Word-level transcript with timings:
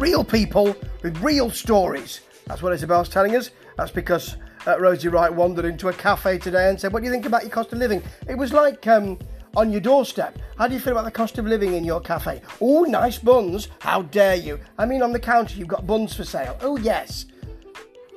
real 0.00 0.24
people 0.24 0.74
with 1.02 1.16
real 1.22 1.50
stories. 1.50 2.22
That's 2.46 2.62
what 2.62 2.72
Isabel's 2.72 3.08
telling 3.08 3.36
us. 3.36 3.50
That's 3.76 3.92
because 3.92 4.36
uh, 4.66 4.80
Rosie 4.80 5.08
Wright 5.08 5.32
wandered 5.32 5.66
into 5.66 5.88
a 5.88 5.92
cafe 5.92 6.38
today 6.38 6.70
and 6.70 6.80
said, 6.80 6.92
What 6.92 7.00
do 7.00 7.06
you 7.06 7.12
think 7.12 7.26
about 7.26 7.42
your 7.42 7.50
cost 7.50 7.72
of 7.72 7.78
living? 7.78 8.02
It 8.26 8.34
was 8.34 8.52
like 8.52 8.86
um, 8.86 9.18
on 9.56 9.70
your 9.70 9.80
doorstep. 9.80 10.38
How 10.56 10.66
do 10.66 10.74
you 10.74 10.80
feel 10.80 10.92
about 10.92 11.04
the 11.04 11.10
cost 11.10 11.38
of 11.38 11.46
living 11.46 11.74
in 11.74 11.84
your 11.84 12.00
cafe? 12.00 12.40
Oh, 12.60 12.82
nice 12.82 13.18
buns. 13.18 13.68
How 13.80 14.02
dare 14.02 14.36
you? 14.36 14.58
I 14.78 14.86
mean, 14.86 15.02
on 15.02 15.12
the 15.12 15.20
counter, 15.20 15.56
you've 15.56 15.68
got 15.68 15.86
buns 15.86 16.14
for 16.14 16.24
sale. 16.24 16.56
Oh, 16.62 16.78
yes. 16.78 17.26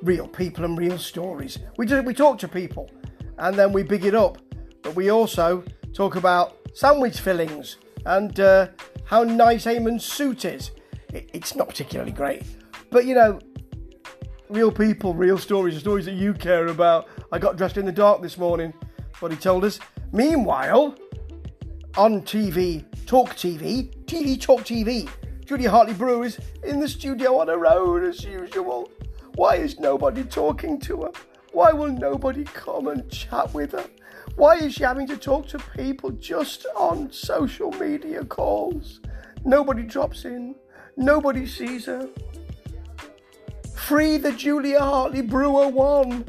Real 0.01 0.27
people 0.27 0.63
and 0.63 0.77
real 0.77 0.97
stories. 0.97 1.59
We, 1.77 1.85
do, 1.85 2.01
we 2.01 2.13
talk 2.13 2.39
to 2.39 2.47
people 2.47 2.89
and 3.37 3.55
then 3.57 3.73
we 3.73 3.83
big 3.83 4.05
it 4.05 4.15
up. 4.15 4.37
But 4.81 4.95
we 4.95 5.09
also 5.09 5.63
talk 5.93 6.15
about 6.15 6.57
sandwich 6.73 7.19
fillings 7.19 7.77
and 8.05 8.39
uh, 8.39 8.67
how 9.05 9.23
nice 9.23 9.65
Eamonn's 9.65 10.05
suit 10.05 10.45
is. 10.45 10.71
It, 11.13 11.29
it's 11.33 11.55
not 11.55 11.69
particularly 11.69 12.11
great. 12.11 12.43
But 12.89 13.05
you 13.05 13.15
know, 13.15 13.39
real 14.49 14.71
people, 14.71 15.13
real 15.13 15.37
stories, 15.37 15.75
the 15.75 15.79
stories 15.79 16.05
that 16.05 16.15
you 16.15 16.33
care 16.33 16.67
about. 16.67 17.07
I 17.31 17.39
got 17.39 17.55
dressed 17.55 17.77
in 17.77 17.85
the 17.85 17.91
dark 17.91 18.21
this 18.21 18.37
morning, 18.37 18.73
what 19.19 19.31
he 19.31 19.37
told 19.37 19.63
us. 19.63 19.79
Meanwhile, 20.11 20.95
on 21.97 22.21
TV, 22.21 22.83
Talk 23.05 23.29
TV, 23.35 23.93
TV 24.05 24.39
Talk 24.39 24.61
TV, 24.61 25.09
Julia 25.45 25.69
Hartley 25.69 25.93
Brewer 25.93 26.25
is 26.25 26.39
in 26.63 26.79
the 26.79 26.87
studio 26.87 27.39
on 27.39 27.47
her 27.47 27.65
own 27.65 28.03
as 28.05 28.23
usual. 28.23 28.89
Why 29.35 29.55
is 29.55 29.79
nobody 29.79 30.23
talking 30.23 30.79
to 30.81 31.01
her? 31.01 31.11
Why 31.51 31.71
will 31.71 31.91
nobody 31.91 32.43
come 32.43 32.87
and 32.87 33.09
chat 33.11 33.53
with 33.53 33.73
her? 33.73 33.85
Why 34.35 34.55
is 34.55 34.75
she 34.75 34.83
having 34.83 35.05
to 35.07 35.17
talk 35.17 35.47
to 35.49 35.59
people 35.75 36.11
just 36.11 36.65
on 36.75 37.11
social 37.11 37.71
media 37.73 38.23
calls? 38.23 38.99
Nobody 39.45 39.83
drops 39.83 40.25
in, 40.25 40.55
nobody 40.97 41.45
sees 41.45 41.85
her. 41.85 42.07
Free 43.75 44.17
the 44.17 44.31
Julia 44.31 44.79
Hartley 44.79 45.21
Brewer 45.21 45.67
one. 45.67 46.25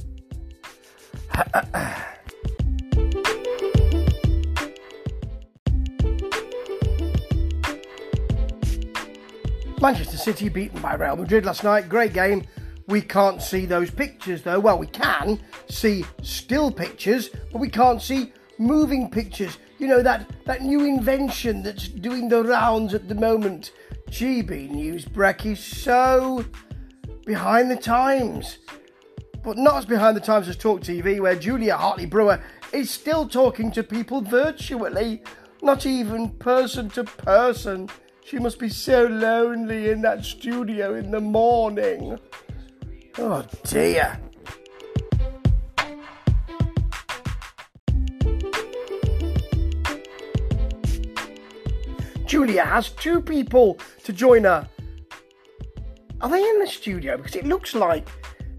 Manchester 9.80 10.16
City 10.16 10.48
beaten 10.48 10.80
by 10.80 10.94
Real 10.94 11.16
Madrid 11.16 11.44
last 11.44 11.62
night. 11.62 11.88
Great 11.88 12.14
game. 12.14 12.44
We 12.86 13.02
can't 13.02 13.42
see 13.42 13.66
those 13.66 13.90
pictures 13.90 14.42
though. 14.42 14.58
Well, 14.58 14.78
we 14.78 14.86
can 14.86 15.38
see 15.68 16.04
still 16.22 16.70
pictures, 16.70 17.30
but 17.52 17.58
we 17.58 17.68
can't 17.68 18.00
see 18.00 18.32
moving 18.58 19.10
pictures. 19.10 19.58
You 19.78 19.88
know 19.88 20.02
that 20.02 20.30
that 20.46 20.62
new 20.62 20.84
invention 20.84 21.62
that's 21.62 21.88
doing 21.88 22.28
the 22.28 22.42
rounds 22.42 22.94
at 22.94 23.08
the 23.08 23.14
moment. 23.14 23.72
GB 24.10 24.70
News 24.70 25.04
Brecky 25.04 25.56
so 25.56 26.44
behind 27.26 27.70
the 27.70 27.76
times. 27.76 28.58
But 29.42 29.58
not 29.58 29.76
as 29.76 29.84
behind 29.84 30.16
the 30.16 30.20
times 30.20 30.48
as 30.48 30.56
Talk 30.56 30.80
TV, 30.80 31.20
where 31.20 31.34
Julia 31.34 31.76
Hartley 31.76 32.06
Brewer 32.06 32.42
is 32.72 32.90
still 32.90 33.28
talking 33.28 33.70
to 33.72 33.82
people 33.82 34.20
virtually, 34.22 35.22
not 35.62 35.84
even 35.86 36.30
person 36.30 36.88
to 36.90 37.04
person. 37.04 37.88
She 38.24 38.38
must 38.38 38.58
be 38.58 38.70
so 38.70 39.04
lonely 39.04 39.90
in 39.90 40.00
that 40.02 40.24
studio 40.24 40.94
in 40.94 41.10
the 41.10 41.20
morning. 41.20 42.18
Oh 43.18 43.44
dear. 43.64 44.18
Julia 52.26 52.64
has 52.64 52.90
two 52.90 53.20
people 53.20 53.78
to 54.04 54.12
join 54.12 54.44
her. 54.44 54.68
Are 56.20 56.30
they 56.30 56.42
in 56.42 56.58
the 56.60 56.66
studio? 56.66 57.16
Because 57.16 57.36
it 57.36 57.46
looks 57.46 57.74
like 57.74 58.08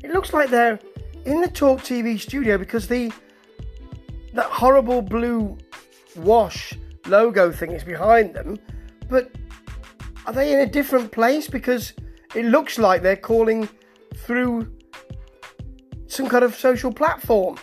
it 0.03 0.11
looks 0.11 0.33
like 0.33 0.49
they're 0.49 0.79
in 1.25 1.41
the 1.41 1.49
Talk 1.49 1.79
TV 1.81 2.19
studio 2.19 2.57
because 2.57 2.87
the 2.87 3.11
that 4.33 4.45
horrible 4.45 5.01
blue 5.01 5.57
wash 6.15 6.73
logo 7.07 7.51
thing 7.51 7.71
is 7.71 7.83
behind 7.83 8.33
them. 8.33 8.59
But 9.09 9.31
are 10.27 10.33
they 10.33 10.53
in 10.53 10.59
a 10.59 10.65
different 10.65 11.11
place? 11.11 11.47
Because 11.47 11.93
it 12.35 12.45
looks 12.45 12.77
like 12.77 13.01
they're 13.01 13.15
calling 13.15 13.69
through 14.15 14.71
some 16.07 16.27
kind 16.27 16.43
of 16.43 16.55
social 16.55 16.91
platform. 16.91 17.57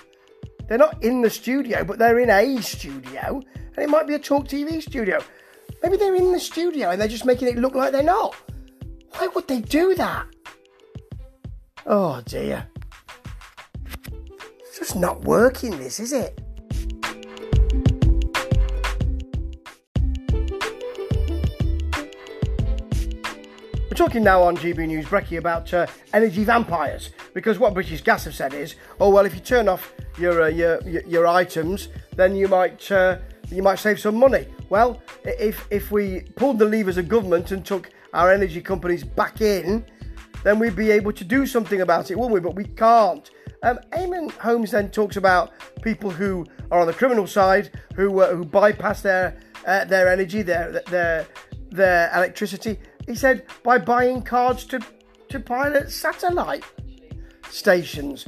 They're 0.68 0.78
not 0.78 1.02
in 1.02 1.22
the 1.22 1.30
studio, 1.30 1.84
but 1.84 1.98
they're 1.98 2.18
in 2.18 2.30
a 2.30 2.60
studio, 2.62 3.42
and 3.54 3.78
it 3.78 3.90
might 3.90 4.06
be 4.06 4.14
a 4.14 4.18
Talk 4.18 4.46
TV 4.48 4.82
studio. 4.82 5.22
Maybe 5.82 5.96
they're 5.96 6.14
in 6.14 6.32
the 6.32 6.40
studio 6.40 6.90
and 6.90 7.00
they're 7.00 7.08
just 7.08 7.24
making 7.24 7.48
it 7.48 7.56
look 7.56 7.74
like 7.74 7.92
they're 7.92 8.02
not. 8.02 8.34
Why 9.16 9.26
would 9.28 9.48
they 9.48 9.60
do 9.60 9.94
that? 9.96 10.26
Oh 11.86 12.22
dear. 12.24 12.68
It's 14.60 14.78
just 14.78 14.96
not 14.96 15.22
working, 15.22 15.78
this, 15.78 15.98
is 15.98 16.12
it? 16.12 16.40
We're 23.92 23.96
talking 23.96 24.22
now 24.24 24.42
on 24.42 24.56
GB 24.56 24.86
News 24.86 25.04
Brecky 25.04 25.36
about 25.36 25.74
uh, 25.74 25.86
energy 26.14 26.44
vampires 26.44 27.10
because 27.34 27.58
what 27.58 27.74
British 27.74 28.02
Gas 28.02 28.24
have 28.24 28.34
said 28.34 28.54
is, 28.54 28.76
oh 29.00 29.10
well, 29.10 29.26
if 29.26 29.34
you 29.34 29.40
turn 29.40 29.68
off 29.68 29.92
your 30.18 30.44
uh, 30.44 30.46
your, 30.46 30.80
your, 30.86 31.26
items, 31.26 31.88
then 32.16 32.34
you 32.34 32.48
might 32.48 32.90
uh, 32.90 33.18
you 33.50 33.62
might 33.62 33.78
save 33.78 34.00
some 34.00 34.16
money. 34.16 34.46
Well, 34.68 35.02
if 35.24 35.66
if 35.70 35.90
we 35.90 36.22
pulled 36.36 36.58
the 36.58 36.64
levers 36.64 36.96
of 36.98 37.08
government 37.08 37.50
and 37.50 37.64
took 37.64 37.90
our 38.14 38.32
energy 38.32 38.60
companies 38.60 39.04
back 39.04 39.40
in, 39.40 39.84
then 40.44 40.58
we'd 40.58 40.76
be 40.76 40.90
able 40.90 41.12
to 41.12 41.24
do 41.24 41.46
something 41.46 41.80
about 41.80 42.10
it, 42.10 42.18
wouldn't 42.18 42.34
we? 42.34 42.40
But 42.40 42.54
we 42.54 42.64
can't. 42.64 43.30
Um, 43.62 43.78
Eamonn 43.92 44.30
Holmes 44.32 44.72
then 44.72 44.90
talks 44.90 45.16
about 45.16 45.52
people 45.82 46.10
who 46.10 46.46
are 46.70 46.80
on 46.80 46.86
the 46.86 46.92
criminal 46.92 47.26
side 47.26 47.70
who 47.94 48.20
uh, 48.20 48.34
who 48.34 48.44
bypass 48.44 49.02
their 49.02 49.38
uh, 49.66 49.84
their 49.84 50.08
energy, 50.08 50.42
their 50.42 50.82
their 50.88 51.26
their 51.70 52.10
electricity 52.14 52.78
he 53.06 53.14
said 53.14 53.44
by 53.62 53.78
buying 53.78 54.22
cards 54.22 54.64
to, 54.66 54.80
to 55.28 55.40
pilot 55.40 55.90
satellite 55.90 56.64
stations. 57.48 58.26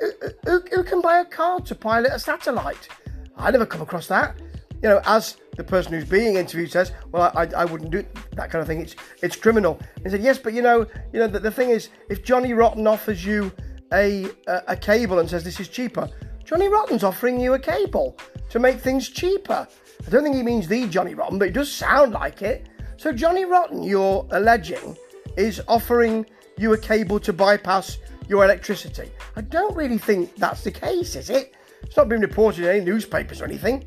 Who, 0.00 0.10
who, 0.44 0.62
who 0.72 0.84
can 0.84 1.00
buy 1.00 1.20
a 1.20 1.24
card 1.24 1.66
to 1.66 1.74
pilot 1.74 2.12
a 2.12 2.18
satellite? 2.18 2.88
I 3.36 3.50
never 3.50 3.66
come 3.66 3.82
across 3.82 4.06
that. 4.08 4.36
You 4.82 4.90
know, 4.90 5.00
as 5.06 5.36
the 5.56 5.64
person 5.64 5.92
who's 5.92 6.04
being 6.04 6.36
interviewed 6.36 6.70
says, 6.70 6.92
well, 7.10 7.32
I, 7.34 7.46
I 7.56 7.64
wouldn't 7.64 7.90
do 7.90 8.04
that 8.32 8.50
kind 8.50 8.60
of 8.60 8.66
thing. 8.66 8.80
It's 8.80 8.96
it's 9.22 9.36
criminal. 9.36 9.80
He 10.02 10.10
said, 10.10 10.22
yes, 10.22 10.38
but 10.38 10.52
you 10.52 10.62
know, 10.62 10.86
you 11.12 11.20
know, 11.20 11.26
the, 11.26 11.40
the 11.40 11.50
thing 11.50 11.70
is, 11.70 11.88
if 12.10 12.22
Johnny 12.22 12.52
Rotten 12.52 12.86
offers 12.86 13.24
you 13.24 13.50
a, 13.92 14.26
a, 14.46 14.62
a 14.68 14.76
cable 14.76 15.20
and 15.20 15.30
says 15.30 15.42
this 15.42 15.58
is 15.60 15.68
cheaper, 15.68 16.08
Johnny 16.44 16.68
Rotten's 16.68 17.02
offering 17.02 17.40
you 17.40 17.54
a 17.54 17.58
cable 17.58 18.16
to 18.50 18.58
make 18.58 18.78
things 18.78 19.08
cheaper. 19.08 19.66
I 20.06 20.10
don't 20.10 20.22
think 20.22 20.36
he 20.36 20.42
means 20.42 20.68
the 20.68 20.86
Johnny 20.88 21.14
Rotten, 21.14 21.38
but 21.38 21.48
it 21.48 21.54
does 21.54 21.72
sound 21.72 22.12
like 22.12 22.42
it. 22.42 22.68
So 22.98 23.12
Johnny 23.12 23.46
Rotten, 23.46 23.82
you're 23.82 24.26
alleging, 24.32 24.96
is 25.36 25.62
offering 25.66 26.26
you 26.58 26.74
a 26.74 26.78
cable 26.78 27.18
to 27.20 27.32
bypass 27.32 27.98
your 28.28 28.44
electricity. 28.44 29.10
I 29.36 29.40
don't 29.40 29.74
really 29.74 29.98
think 29.98 30.36
that's 30.36 30.62
the 30.62 30.70
case, 30.70 31.16
is 31.16 31.30
it? 31.30 31.54
It's 31.84 31.96
not 31.96 32.08
been 32.08 32.20
reported 32.20 32.64
in 32.64 32.70
any 32.70 32.84
newspapers 32.84 33.40
or 33.40 33.44
anything. 33.44 33.84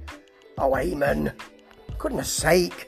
Oh, 0.58 0.72
Eamonn, 0.72 1.34
goodness 1.97 2.31
sake. 2.31 2.88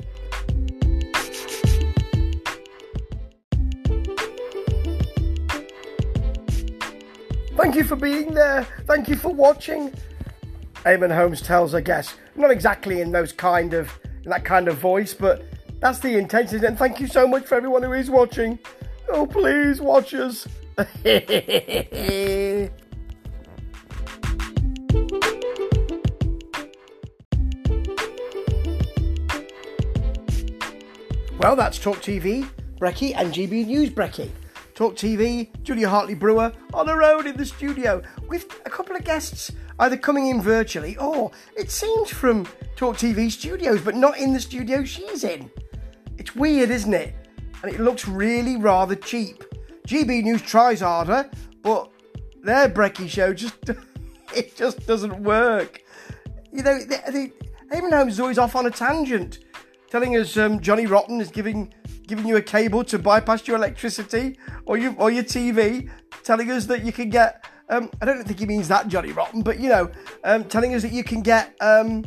Thank 7.57 7.75
you 7.75 7.83
for 7.83 7.95
being 7.95 8.33
there. 8.33 8.65
Thank 8.85 9.09
you 9.09 9.15
for 9.15 9.33
watching. 9.33 9.93
Eamonn 10.85 11.13
Holmes 11.13 11.41
tells 11.41 11.73
her 11.73 11.81
guests, 11.81 12.15
not 12.35 12.51
exactly 12.51 13.01
in 13.01 13.11
those 13.11 13.33
kind 13.33 13.73
of 13.73 13.91
that 14.23 14.45
kind 14.45 14.67
of 14.67 14.77
voice, 14.77 15.13
but 15.13 15.43
that's 15.79 15.99
the 15.99 16.17
intention. 16.17 16.63
And 16.63 16.77
thank 16.77 16.99
you 16.99 17.07
so 17.07 17.27
much 17.27 17.45
for 17.45 17.55
everyone 17.55 17.83
who 17.83 17.93
is 17.93 18.09
watching. 18.09 18.59
Oh, 19.09 19.27
please 19.27 19.81
watch 19.81 20.13
us. 20.13 20.47
well, 31.39 31.55
that's 31.55 31.79
Talk 31.79 31.97
TV, 31.97 32.47
Brecky, 32.79 33.13
and 33.15 33.33
GB 33.33 33.65
News 33.65 33.89
Brecky. 33.89 34.29
Talk 34.75 34.95
TV, 34.95 35.49
Julia 35.63 35.87
Hartley 35.87 36.13
Brewer 36.13 36.51
on 36.73 36.87
her 36.87 37.01
own 37.01 37.27
in 37.27 37.37
the 37.37 37.45
studio 37.45 38.01
with 38.27 38.61
a 38.65 38.69
couple 38.69 38.95
of 38.95 39.05
guests 39.05 39.51
either 39.79 39.95
coming 39.95 40.27
in 40.27 40.41
virtually 40.41 40.97
or 40.97 41.31
it 41.55 41.71
seems 41.71 42.09
from 42.09 42.45
Talk 42.75 42.97
TV 42.97 43.31
studios, 43.31 43.81
but 43.81 43.95
not 43.95 44.17
in 44.17 44.33
the 44.33 44.39
studio 44.39 44.83
she's 44.83 45.23
in. 45.23 45.49
It's 46.17 46.35
weird, 46.35 46.69
isn't 46.69 46.93
it? 46.93 47.15
And 47.63 47.73
it 47.73 47.79
looks 47.79 48.05
really 48.05 48.57
rather 48.57 48.95
cheap. 48.95 49.43
GB 49.87 50.23
News 50.23 50.41
tries 50.41 50.81
harder, 50.81 51.29
but 51.61 51.89
their 52.43 52.67
Brecky 52.67 53.09
show 53.09 53.33
just 53.33 53.55
it 54.35 54.57
just 54.57 54.85
doesn't 54.85 55.23
work. 55.23 55.81
You 56.51 56.63
know, 56.63 56.79
the, 56.79 57.01
the, 57.11 57.31
Eamonn 57.75 57.95
Holmes 57.95 58.13
is 58.13 58.19
always 58.19 58.37
off 58.37 58.55
on 58.55 58.65
a 58.65 58.71
tangent. 58.71 59.39
Telling 59.89 60.15
us 60.15 60.37
um, 60.37 60.59
Johnny 60.59 60.85
Rotten 60.85 61.19
is 61.19 61.29
giving 61.29 61.73
giving 62.07 62.27
you 62.27 62.37
a 62.37 62.41
cable 62.41 62.83
to 62.83 62.97
bypass 62.97 63.47
your 63.47 63.57
electricity 63.57 64.37
or 64.65 64.77
your 64.77 64.95
or 64.97 65.11
your 65.11 65.23
TV, 65.23 65.89
telling 66.23 66.51
us 66.51 66.65
that 66.67 66.83
you 66.83 66.91
can 66.91 67.09
get. 67.09 67.45
Um, 67.69 67.91
I 68.01 68.05
don't 68.05 68.23
think 68.23 68.39
he 68.39 68.47
means 68.47 68.67
that 68.69 68.87
Johnny 68.87 69.11
Rotten, 69.11 69.43
but 69.43 69.59
you 69.59 69.69
know, 69.69 69.91
um, 70.23 70.43
telling 70.45 70.73
us 70.73 70.81
that 70.81 70.91
you 70.91 71.03
can 71.03 71.21
get 71.21 71.55
um, 71.61 72.05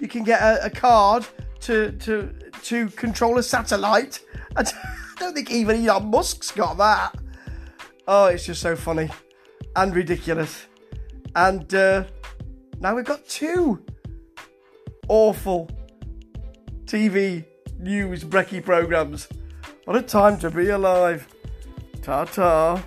you 0.00 0.08
can 0.08 0.24
get 0.24 0.40
a, 0.40 0.66
a 0.66 0.70
card 0.70 1.26
to 1.60 1.92
to 1.92 2.32
to 2.62 2.88
control 2.90 3.38
a 3.38 3.42
satellite. 3.42 4.20
I 4.56 4.64
don't 5.18 5.34
think 5.34 5.50
even 5.50 5.86
Elon 5.86 6.10
Musk's 6.10 6.50
got 6.50 6.76
that. 6.78 7.14
Oh, 8.08 8.26
it's 8.26 8.44
just 8.44 8.62
so 8.62 8.74
funny 8.74 9.10
and 9.76 9.94
ridiculous. 9.94 10.66
And 11.36 11.72
uh, 11.72 12.04
now 12.80 12.96
we've 12.96 13.04
got 13.04 13.28
two 13.28 13.84
awful 15.08 15.70
TV 16.90 17.44
news 17.78 18.24
brekkie 18.24 18.64
programs. 18.64 19.28
What 19.84 19.96
a 19.96 20.02
time 20.02 20.40
to 20.40 20.50
be 20.50 20.70
alive. 20.70 21.24
Ta 22.02 22.24
ta. 22.24 22.82